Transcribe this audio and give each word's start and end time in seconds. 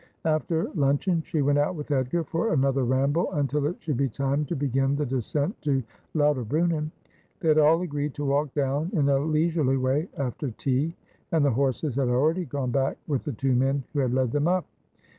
After 0.25 0.67
luncheon 0.73 1.21
she 1.21 1.43
went 1.43 1.59
out 1.59 1.75
with 1.75 1.91
Edgar 1.91 2.23
for 2.23 2.53
another 2.53 2.85
ramble, 2.85 3.31
until 3.33 3.67
it 3.67 3.79
should 3.79 3.97
be 3.97 4.09
time 4.09 4.45
to 4.45 4.55
begin 4.55 4.95
the 4.95 5.05
descent 5.05 5.61
to 5.61 5.83
Lauter 6.15 6.43
brunnen. 6.43 6.89
They 7.39 7.49
had 7.49 7.59
all 7.59 7.83
agreed 7.83 8.15
to 8.15 8.25
walk 8.25 8.51
down, 8.55 8.89
in 8.93 9.09
a 9.09 9.19
leisurely 9.19 9.77
way, 9.77 10.07
after 10.17 10.49
tea; 10.49 10.95
and 11.31 11.45
the 11.45 11.51
horses 11.51 11.93
had 11.97 12.07
already 12.09 12.45
gone 12.45 12.71
back 12.71 12.97
with 13.05 13.25
the 13.25 13.33
two 13.33 13.53
men 13.53 13.83
who 13.93 13.99
had 13.99 14.11
led 14.11 14.31
them 14.31 14.47
up. 14.47 14.65